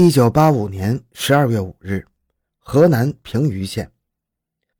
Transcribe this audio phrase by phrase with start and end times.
[0.00, 2.06] 一九八五年十二月五日，
[2.60, 3.90] 河南平舆县，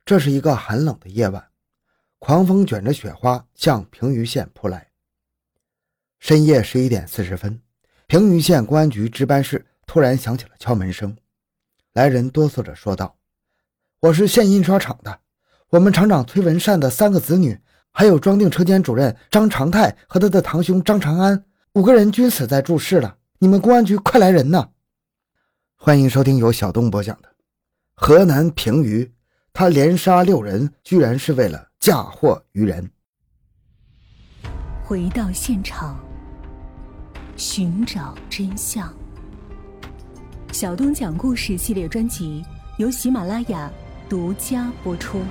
[0.05, 1.45] 这是一个寒冷的夜晚，
[2.19, 4.87] 狂风卷着雪花向平舆县扑来。
[6.19, 7.59] 深夜十一点四十分，
[8.07, 11.13] 平舆县公安局值班室突然响起了敲门声，
[11.91, 13.17] 来人哆嗦着说道
[13.99, 15.19] ：“我是县印刷厂的，
[15.71, 17.59] 我们厂长崔文善的三个子女，
[17.91, 21.43] 还有装订车间主任张长泰和他的堂兄张长安，
[21.73, 23.17] 五个人均死在注室了。
[23.39, 24.69] 你们公安局快来人呐！”
[25.81, 27.29] 欢迎收听由小东播讲的
[27.95, 29.05] 《河南平舆》，
[29.53, 32.91] 他连杀六人，居然是为了嫁祸于人。
[34.83, 35.97] 回到现场，
[37.37, 38.93] 寻找真相。
[40.51, 42.43] 小东讲故事系列专辑
[42.77, 43.71] 由喜马拉雅
[44.09, 45.21] 独家播出。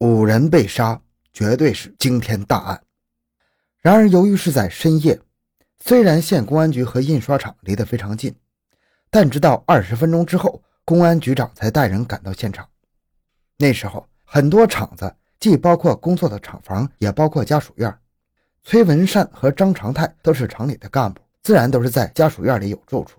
[0.00, 1.00] 五人被杀，
[1.32, 2.82] 绝对是惊天大案。
[3.80, 5.18] 然而，由于是在深夜。
[5.84, 8.34] 虽然县公安局和印刷厂离得非常近，
[9.10, 12.68] 但直到二十分钟之后，公安局长才带人赶到现场。
[13.56, 17.96] 那时候，很多厂子，既包括工作的厂房，也包括家属院。
[18.64, 23.18] 崔文善和张长泰都是厂里的干部，自然都是在家属院里有住处。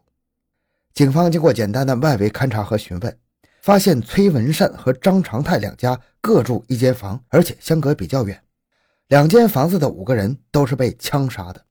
[0.94, 3.18] 警方经过简单的外围勘查和询问，
[3.62, 8.44] 发现崔文善和张长泰两家各住一间房，而且相隔比较远。
[9.08, 11.66] 两间房子的五个人都是被枪杀的。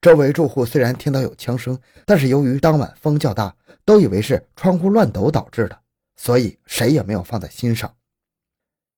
[0.00, 5.78] 周围住户虽然听到有枪声，但是由于当晚风较大，都以为是窗户乱抖导致的，
[6.16, 7.94] 所以谁也没有放在心上。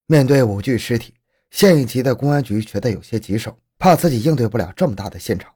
[0.06, 1.12] 面对五具尸体，
[1.50, 5.52] 县一级的公安局觉得有些棘手，怕自己应对不了这么大的现场。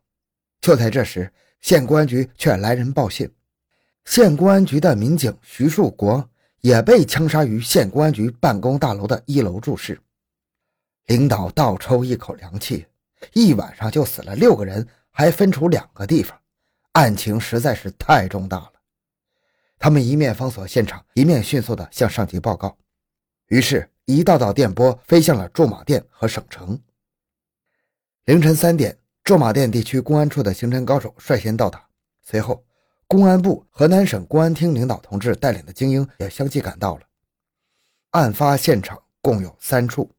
[0.60, 3.30] 就在这时，县公安局却来人报信，
[4.04, 6.28] 县公安局的民警徐树国
[6.60, 9.96] 也被枪杀于县公安局办公大楼的一楼住室。
[11.06, 12.84] 领导倒抽一口凉气，
[13.32, 14.84] 一晚上就死了六个人。
[15.18, 16.38] 还分出两个地方，
[16.92, 18.72] 案情实在是太重大了。
[19.78, 22.76] 他们一面封锁现场，一面迅速地向上级报告。
[23.46, 26.78] 于是，一道道电波飞向了驻马店和省城。
[28.26, 31.88] 凌晨三点，驻马店地区公安处的刑侦高手率先到达，
[32.22, 32.62] 随后，
[33.06, 37.02] 公安部、河南省公安厅领导同志带领的精英也相继赶到了。
[38.10, 40.10] 案发现场共有三处，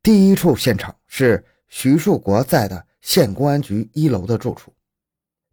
[0.00, 2.86] 第一处现场是徐树国在的。
[3.00, 4.72] 县公安局一楼的住处，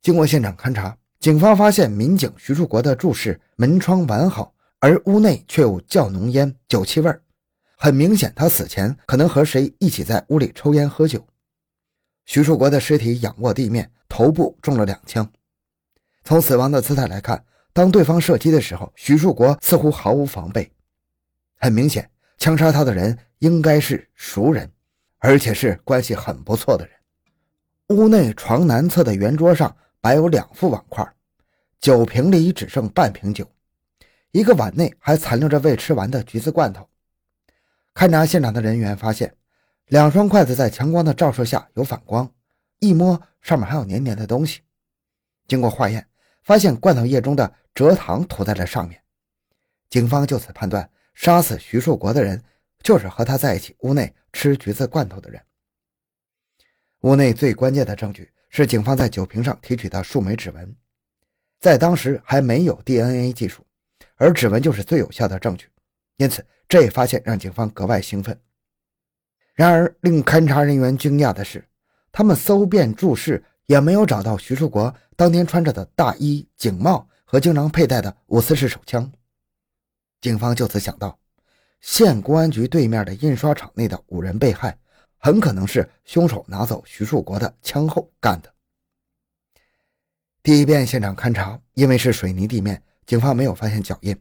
[0.01, 7.11] 经过现场勘查，警方发现民警徐树国的住室门窗完好，而屋内却有较浓烟酒气味
[7.77, 11.25] 很明显，他死前可能和谁一起在屋里抽烟喝酒。
[12.25, 15.31] 徐树国的尸体仰卧地面，头部中了两枪。
[16.23, 20.71] 从死亡的姿态来看，当对方射击的时候，徐树国似乎毫无防备。
[21.55, 24.69] 很明显，枪杀他的人应该是熟人，
[25.19, 26.96] 而且是关系很不错的人。
[27.89, 31.09] 屋内床南侧的圆桌上摆有两副碗筷，
[31.79, 33.49] 酒瓶里只剩半瓶酒，
[34.31, 36.85] 一个碗内还残留着未吃完的橘子罐头。
[37.93, 39.33] 勘察现场的人员发现，
[39.85, 42.29] 两双筷子在强光的照射下有反光，
[42.79, 44.59] 一摸上面还有黏黏的东西。
[45.47, 46.05] 经过化验，
[46.43, 49.01] 发现罐头液中的蔗糖涂在了上面。
[49.89, 52.43] 警方就此判断，杀死徐树国的人
[52.83, 55.41] 就是和他在一起屋内吃橘子罐头的人。
[57.07, 60.75] 屋内最关键的证据是警方在酒瓶上提取的数枚指纹，
[61.57, 63.65] 在当时还没有 DNA 技术，
[64.17, 65.69] 而指纹就是最有效的证据，
[66.17, 68.37] 因此这一发现让警方格外兴奋。
[69.53, 71.65] 然而，令勘查人员惊讶的是，
[72.11, 79.09] 他们搜遍住室也没有找到徐树国当天穿着的大衣、警帽和经常佩戴的五四式手枪。
[80.19, 81.17] 警方就此想到，
[81.79, 84.77] 县公安局对面的印刷厂内的五人被害。
[85.17, 88.53] 很可能是凶手拿走徐树国的枪后干的。
[90.43, 94.17] 第一遍现场勘查，因为是水泥地面，警方没有发现脚印。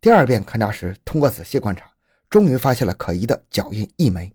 [0.00, 1.90] 第二遍勘查时，通过仔细观察，
[2.28, 4.32] 终于发现了可疑的脚印一枚。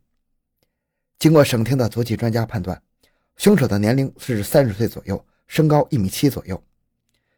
[1.19, 2.81] 经过省厅的足迹专家判断，
[3.37, 6.61] 凶手的年龄是三十岁左右，身高一米七左右。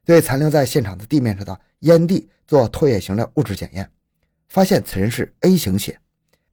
[0.06, 3.89] 对残留在现场的地面上的烟蒂做唾液型的物质检验，
[4.47, 5.99] 发现此人是 A 型血。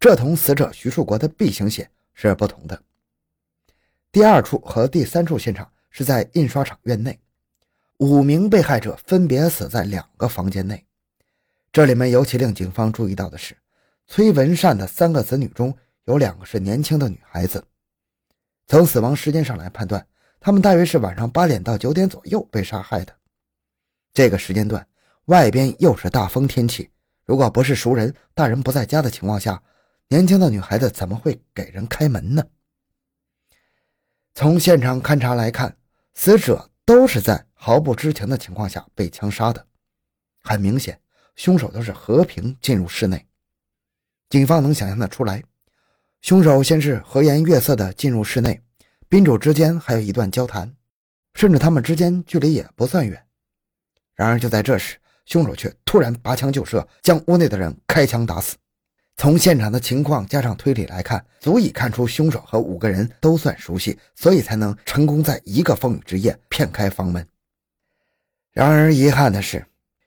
[0.00, 2.82] 这同死者徐树国的 B 型血是不同的。
[4.10, 7.20] 第二处和第三处现场是在印刷厂院内，
[7.98, 10.86] 五名被害者分别死在两个房间内。
[11.70, 13.54] 这里面尤其令警方注意到的是，
[14.08, 15.76] 崔文善的三个子女中
[16.06, 17.62] 有两个是年轻的女孩子。
[18.68, 20.04] 从死亡时间上来判断，
[20.40, 23.14] 他们大约是晚上八点到九点左右被杀害的。
[24.14, 24.84] 这个时间段
[25.26, 26.88] 外边又是大风天气，
[27.26, 29.62] 如果不是熟人、大人不在家的情况下。
[30.12, 32.42] 年轻的女孩子怎么会给人开门呢？
[34.34, 35.76] 从现场勘查来看，
[36.14, 39.64] 死者都是在毫不知情的情况下被枪杀的。
[40.42, 41.00] 很明显，
[41.36, 43.24] 凶手都是和平进入室内。
[44.28, 45.44] 警方能想象得出来，
[46.22, 48.60] 凶手先是和颜悦色地进入室内，
[49.08, 50.74] 宾主之间还有一段交谈，
[51.34, 53.24] 甚至他们之间距离也不算远。
[54.16, 58.56] 然而就在这时，凶手却突然拔枪就射，将屋内的人开枪打死。
[59.20, 67.28] 从现场的情况加上推理来看，足以看出凶手和五个人都算熟悉，所以才能成功在一个风雨之夜骗开房门。
[68.50, 69.62] 然而遗憾的是，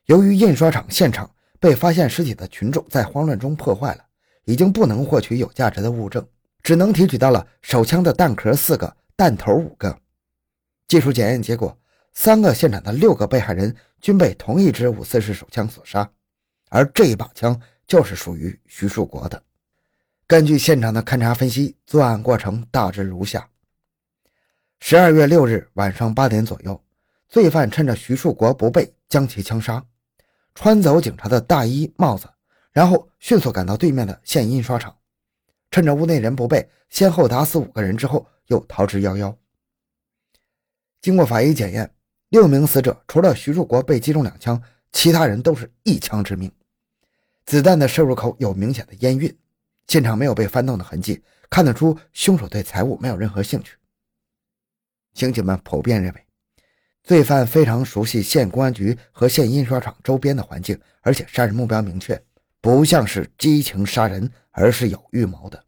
[0.08, 1.30] 由于印刷厂现场
[1.60, 4.04] 被发现尸体的群众在慌乱中破坏了，
[4.46, 6.28] 已经不能获取有价值的物证，
[6.64, 9.96] 只能提取到了手枪的弹壳四个，弹头五个。
[10.88, 11.78] 技术检验结果，
[12.14, 16.10] 三个现场的六个被害人均被同一支五四式手枪所杀，
[16.72, 17.56] 而这一把枪。
[17.88, 19.42] 就是属于徐树国的。
[20.26, 23.48] 根据现场的勘查分析，作案过程大致如下：
[24.80, 26.82] 十二月六日晚上八点左右，
[27.28, 29.84] 罪犯趁着徐树国不备，将其枪杀，
[30.56, 32.28] 穿走警察的大衣帽子，
[32.72, 34.96] 然后迅速赶到对面的县印刷厂，
[35.70, 39.36] 趁着屋内人不备，先后打死五个人之后，又逃之夭夭。
[41.02, 41.94] 经过法医检验，
[42.30, 44.60] 六名死者除了徐树国被击中两枪，
[44.92, 46.52] 其他人都是一枪致命。
[47.46, 49.38] 子弹的射入口有明显的烟晕，
[49.88, 53.76] 现场没有被翻动的痕迹，看得出凶手对财物没有任何兴趣。
[55.14, 56.26] 刑警们普遍认为，
[57.04, 62.20] 罪犯非常熟悉县公安局和县印刷厂周边的环境，而且杀人目标明确，
[62.62, 65.64] 不像是激情杀人，而是有预谋的。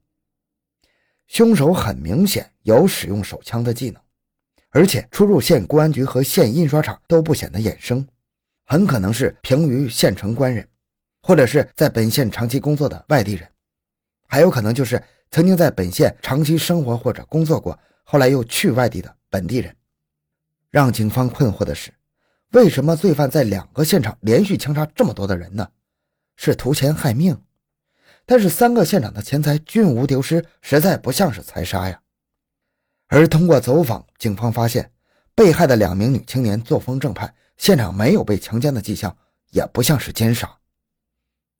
[1.28, 4.02] 凶手很明显有使用手枪的技能，
[4.70, 8.08] 而且出入县公安局和县印刷厂都不显得眼生，
[8.66, 10.68] 很可能是平于县城官人。
[11.28, 13.50] 或者是在本县长期工作的外地人，
[14.28, 15.02] 还有可能就是
[15.32, 19.76] 曾经在本县长期生活或者工作过，后来又去外地的本地人。
[20.70, 21.92] 让警方困惑的是，
[22.52, 25.68] 为什么罪犯在两个现场连续枪杀这么多的人呢？
[26.36, 27.36] 是图钱害命？
[28.28, 32.00] 但是三个现场的钱财均无丢失，实在不像是财杀呀。
[33.08, 34.92] 而通过走访，警方发现
[35.34, 39.18] 被害的两名女青年作风正派，现场没有被强奸的迹象，
[39.50, 40.56] 也不像是奸杀。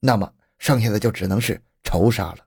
[0.06, 2.38] 那么剩下的就只能是仇杀了。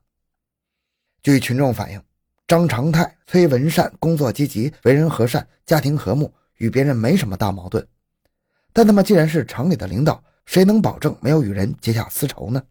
[1.22, 2.02] 据群众反映，
[2.48, 7.86] 张长泰、崔文善工作积极，为人和善，家庭和睦，与别人没什么大矛盾。
[8.72, 12.62] 但他们既然是厂里的领导，谁能保证没有与人结下私仇呢？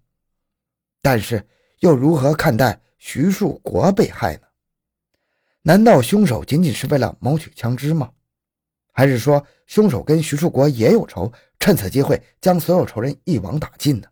[1.04, 1.48] 但是
[1.82, 4.42] 又如何看待徐树国被害呢？
[5.62, 8.10] 难道凶手仅仅是为了谋取枪支吗？
[8.92, 14.08] 还是说凶手跟徐树国也有仇，趁此机会将所有仇人一网打尽呢？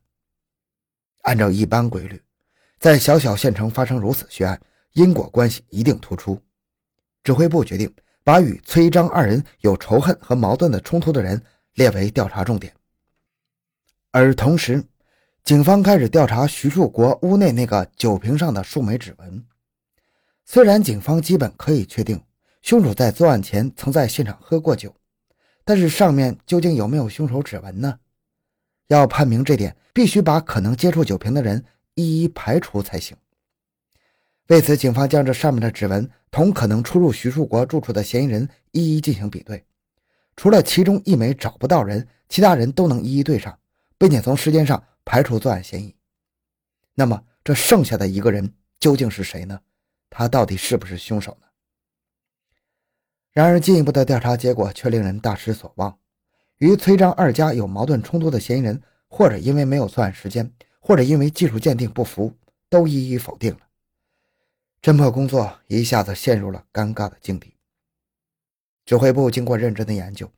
[1.28, 2.22] 按照一般规律，
[2.80, 4.60] 在小小县城发生如此血案，
[4.94, 6.42] 因果关系一定突出。
[7.22, 7.94] 指挥部决定
[8.24, 11.42] 把与崔张二人有仇恨和矛盾的冲突的人
[11.74, 12.74] 列为调查重点。
[14.12, 14.82] 而同时，
[15.44, 19.46] 警方开始调查徐树国屋内那个酒瓶上的数枚指纹。
[20.46, 22.24] 虽然警方基本可以确定
[22.62, 24.96] 凶手在作案前曾在现场喝过酒，
[25.66, 28.00] 但是上面究竟有没有凶手指纹呢？
[28.88, 31.64] 要判明这点，必须把可能接触酒瓶的人
[31.96, 33.16] 一一排除才行。
[34.48, 39.66] 为此，警方将这上面的指纹同可能出入徐树国住处的嫌疑人一一进行比对。
[40.36, 43.58] 除了其中一枚找不到人，其他人都能一一对上，
[43.98, 45.94] 并且从时间上排除作案嫌疑。
[46.94, 49.60] 那么，这剩下的一个人究竟是谁呢？
[50.10, 51.48] 他到底是不是凶手呢？
[53.34, 55.98] 然而，进一步的调查结果却令人大失所望。
[56.60, 62.34] 与崔张二家有矛盾冲突的嫌疑人，或者因为没有作案时间，或者因为技术鉴定不符，
[62.68, 63.60] 都一一否定了。
[64.82, 67.54] 侦破工作一下子陷入了尴尬的境地。
[68.86, 70.32] 指挥部经过认真的研究，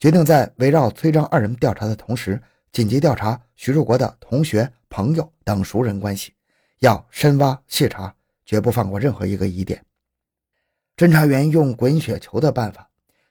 [0.00, 2.40] 决定在围绕崔张二人调查的同时，
[2.72, 6.32] 紧急调查徐树国的同学、朋友等熟人关系，
[6.78, 8.14] 要深挖细查，
[8.46, 9.84] 绝不放过任何一个疑点。
[10.96, 12.88] 侦查员用滚雪球的办法，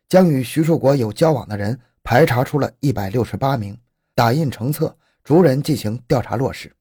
[0.08, 1.80] 将与徐树国有交往的人。
[2.06, 3.76] 排查出了一百六十八名，
[4.14, 6.72] 打印成册，逐人进行调查落实。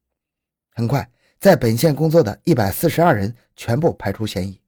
[0.70, 4.60] 很快，在本县工作的一百四十二人全部排除嫌疑，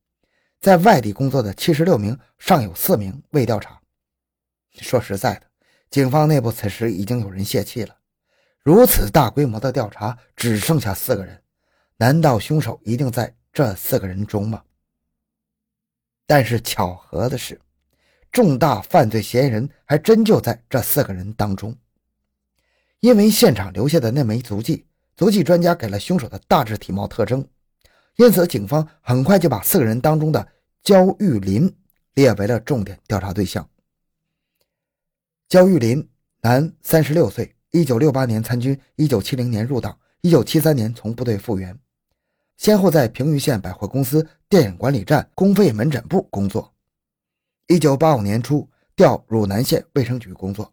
[0.58, 3.78] 在外地工作的七十六名尚有四名未调查。
[4.72, 5.42] 说实在的，
[5.90, 7.94] 警方内部此时已经有人泄气了。
[8.62, 11.42] 如此大规模的调查，只剩下四个人，
[11.98, 14.62] 难道凶手一定在这四个人中吗？
[16.26, 17.60] 但是巧合的是。
[18.36, 21.74] 重大犯罪嫌疑人还真就在这四个人当中，
[23.00, 24.84] 因为现场留下的那枚足迹，
[25.16, 27.48] 足迹专家给了凶手的大致体貌特征，
[28.16, 30.46] 因此警方很快就把四个人当中的
[30.82, 31.74] 焦玉林
[32.12, 33.66] 列为了重点调查对象。
[35.48, 36.06] 焦玉林，
[36.42, 41.78] 男，三十六岁，一九六八年参军，一九七零年入党，一九七三年从部队复员，
[42.58, 46.75] 先后在平舆县百货公司、电影管理站、公费门诊部工作。
[47.68, 50.72] 一九八五年初调汝南县卫生局工作。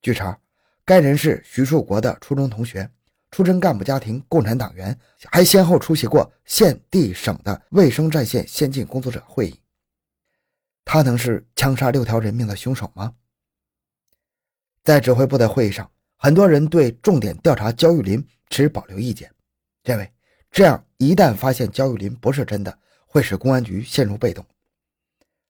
[0.00, 0.38] 据查，
[0.84, 2.88] 该人是徐树国的初中同学，
[3.32, 9.60] 出身干部家庭，共产党员，还先后出席过县、地、省的卫生战线先进工作者会议。
[10.84, 13.12] 他能是枪杀六条人命的凶手吗？
[14.84, 19.28] 在指挥部的会议上，很多人对重点调查焦玉林持保留意见，
[19.82, 20.08] 认为
[20.52, 24.46] 这样一旦发现焦玉林不是真的，会使公安局陷入被动。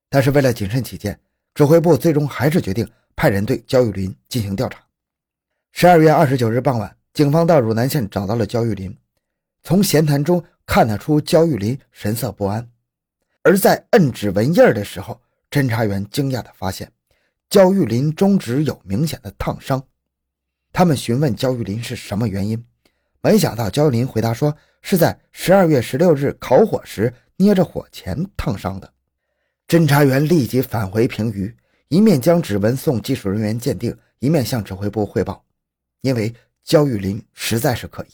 [0.08, 1.18] 但是为了谨慎起见，
[1.54, 4.80] 指挥部最终还是决定派人对焦玉林进行调查。
[5.72, 8.96] 十二月二十九日傍晚，警方到汝南县找到了焦玉林，
[9.62, 12.68] 从闲谈中看得出焦玉林神色不安，
[13.42, 15.20] 而在摁指纹印儿的时候。
[15.50, 16.92] 侦查员惊讶地发现，
[17.48, 19.82] 焦玉林中指有明显的烫伤。
[20.74, 22.62] 他们询问焦玉林是什么原因，
[23.22, 28.92] 没想到焦玉林回答说是在十二月十六日烤火时捏着火钳烫伤的。
[29.68, 31.54] 侦查员立即返回平舆，
[31.88, 35.44] 一面将指纹送技术人员鉴定，一面向指挥部汇报。
[36.00, 36.34] 因为
[36.64, 38.08] 焦玉林实在是可疑，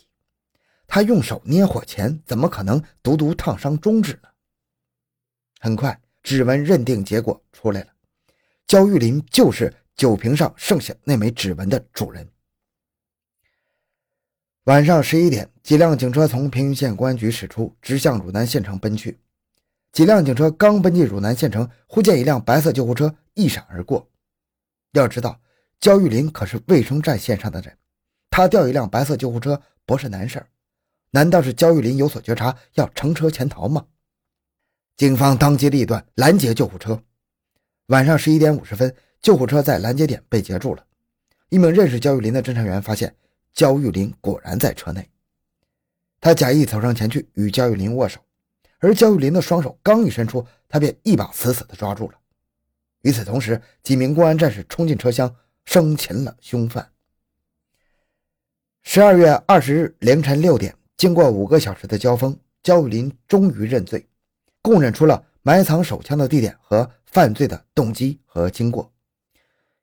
[0.88, 4.28] 他用手捏火钳，怎么可能独独烫伤中指呢？
[5.60, 5.98] 很快。
[6.24, 7.88] 指纹认定结果出来了，
[8.66, 12.26] 焦玉林就是酒瓶上剩下那枚指纹的主人。
[14.64, 19.18] 晚上十一点，几辆警车从平舆县公安局驶出，直向汝南县城奔去。
[19.94, 24.10] 几辆警车刚奔进汝南县城，忽见一辆白色救护车一闪而过。
[24.90, 25.40] 要知道，
[25.78, 27.78] 焦玉林可是卫生战线上的人，
[28.28, 30.48] 他调一辆白色救护车不是难事儿
[31.12, 33.86] 难道是焦玉林有所觉察，要乘车潜逃吗？
[34.96, 37.00] 警方当机立断拦截救护车。
[37.86, 40.84] 晚上十一点五十分，救护车在拦截点被截住了。
[41.50, 43.14] 一名认识焦玉林的侦查员发现，
[43.52, 45.08] 焦玉林果然在车内。
[46.20, 48.18] 他假意走上前去与焦玉林握手，
[48.78, 52.14] 而焦玉林的双手刚一伸出，他便一把死死地抓住了。
[53.02, 56.90] 与此同时，几名公安战士冲进车厢，生擒了凶犯。
[58.82, 64.06] 十二月二十日凌晨六点，经过五个小时的交锋，焦玉林终于认罪。
[64.60, 68.90] 供认出了埋藏手枪的地点和犯罪的动机和经过。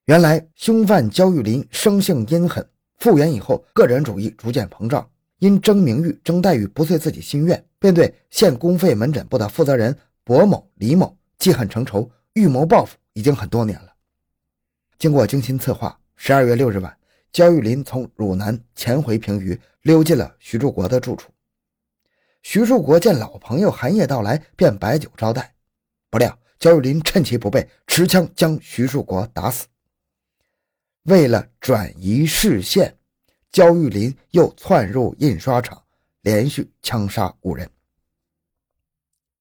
[0.06, 2.68] 原来，凶犯焦玉林生性阴狠，
[2.98, 5.08] 复原以后个人主义逐渐膨胀，
[5.42, 13.92] 因争名誉、争待遇不遂自己心愿，便对县公费门诊部的负责人薄某、李某记恨成仇，预谋报复，已经很多年了。
[15.00, 16.96] 经过精心策划，十二月六日晚，
[17.32, 21.32] 焦玉林从汝南潜回平舆，溜进了徐柱国的住处。
[22.44, 25.56] 徐树国见老朋友寒夜到来，便摆酒招待。
[26.12, 29.66] 不料焦玉林趁其不备，持枪将徐树国打死。
[31.06, 32.96] 为了转移视线，
[33.52, 35.84] 焦玉林又窜入印刷厂，
[36.22, 37.70] 连续枪杀五人。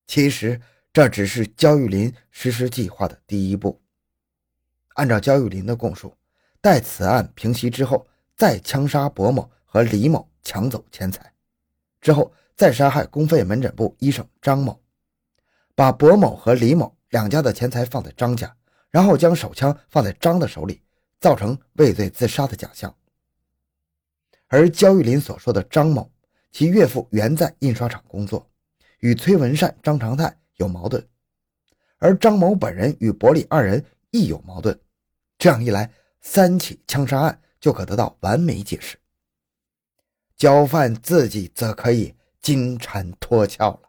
[0.06, 0.60] 其实
[0.92, 3.80] 这只是焦玉林实施计划的第一步。
[4.94, 6.16] 按照焦玉林的供述，
[6.60, 11.32] 待此案平息之后，再枪杀薄某和李某，抢走钱财，
[12.00, 12.32] 之后。
[12.56, 14.78] 再杀害公费门诊部医生张某，
[15.74, 18.54] 把薄某和李某两家的钱财放在张家，
[18.90, 20.82] 然后将手枪放在张的手里，
[21.20, 22.94] 造成畏罪自杀的假象。
[24.50, 26.12] 而焦玉林所说的张某，
[26.52, 28.46] 其岳父原在印刷厂工作，
[28.98, 31.02] 与崔文善、张长泰有矛盾，
[31.98, 34.78] 而张某本人与伯礼二人亦有矛盾。
[35.38, 35.90] 这样一来，
[36.20, 38.98] 三起枪杀案就可得到完美解释。
[40.36, 42.14] 焦犯自己则可以。
[42.42, 43.80] 金蝉脱壳了，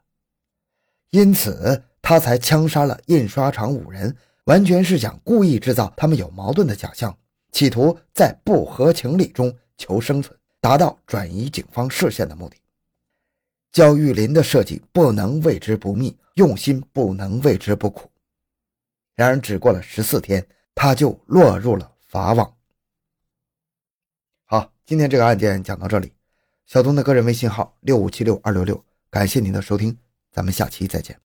[1.12, 4.14] 因此他才枪杀了印刷厂五人，
[4.44, 7.18] 完全是想故意制造他们有矛盾的假象，
[7.54, 12.56] 企图在不合情理中求生存，达到转移警方视线的目的。
[13.72, 18.10] 焦玉林的设计不能为之不密，用心不能为之不苦。
[19.16, 22.56] 然而，只过了十四天，他就落入了法网。
[24.46, 26.14] 好，今天这个案件讲到这里。
[26.66, 29.98] 小东的个人微信号六五七六二六六，感谢您的收听，
[30.32, 31.20] 咱们下期再见。